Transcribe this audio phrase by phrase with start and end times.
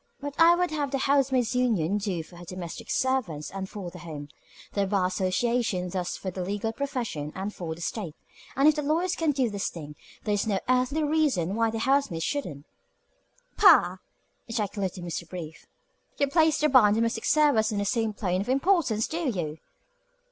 [0.19, 4.29] What I would have the Housemaid's Union do for domestic servants and for the home,
[4.73, 8.15] the Bar Association does for the legal profession and for the State,
[8.55, 11.77] and if the lawyers can do this thing there is no earthly reason why the
[11.77, 12.65] housemaids shouldn't."
[13.57, 13.97] "Pah!"
[14.47, 15.29] ejaculated Mr.
[15.29, 15.67] Brief.
[16.17, 19.59] "You place the bar and domestic service on the same plane of importance, do you?"